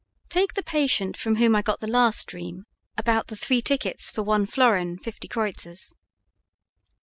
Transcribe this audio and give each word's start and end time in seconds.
Take 0.29 0.55
the 0.55 0.63
patient 0.63 1.15
from 1.15 1.35
whom 1.35 1.55
I 1.55 1.61
got 1.61 1.79
the 1.79 1.85
last 1.85 2.25
dream 2.25 2.65
about 2.97 3.27
the 3.27 3.35
three 3.35 3.61
tickets 3.61 4.09
for 4.09 4.23
one 4.23 4.47
florin 4.47 4.97
fifty 4.97 5.27
kreuzers. 5.27 5.93